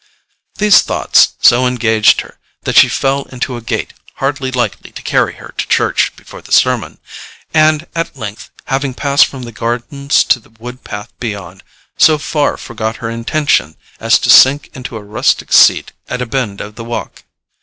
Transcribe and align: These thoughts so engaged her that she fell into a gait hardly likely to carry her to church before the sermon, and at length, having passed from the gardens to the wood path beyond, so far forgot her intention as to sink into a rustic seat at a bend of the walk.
These 0.57 0.81
thoughts 0.81 1.33
so 1.43 1.67
engaged 1.67 2.21
her 2.21 2.39
that 2.63 2.75
she 2.75 2.89
fell 2.89 3.25
into 3.25 3.55
a 3.55 3.61
gait 3.61 3.93
hardly 4.15 4.49
likely 4.49 4.89
to 4.91 5.01
carry 5.03 5.35
her 5.35 5.53
to 5.55 5.67
church 5.67 6.15
before 6.15 6.41
the 6.41 6.51
sermon, 6.51 6.97
and 7.53 7.85
at 7.93 8.17
length, 8.17 8.49
having 8.65 8.95
passed 8.95 9.27
from 9.27 9.43
the 9.43 9.51
gardens 9.51 10.23
to 10.23 10.39
the 10.39 10.49
wood 10.49 10.83
path 10.83 11.13
beyond, 11.19 11.61
so 11.97 12.17
far 12.17 12.57
forgot 12.57 12.95
her 12.95 13.11
intention 13.11 13.77
as 13.99 14.17
to 14.17 14.31
sink 14.31 14.71
into 14.73 14.97
a 14.97 15.03
rustic 15.03 15.53
seat 15.53 15.91
at 16.09 16.19
a 16.19 16.25
bend 16.25 16.61
of 16.61 16.73
the 16.77 16.83
walk. 16.83 17.23